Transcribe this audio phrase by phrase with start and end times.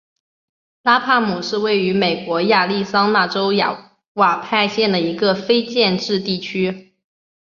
[0.81, 6.95] 拉帕姆是位于美国亚利桑那州亚瓦派县的一个非建制地区。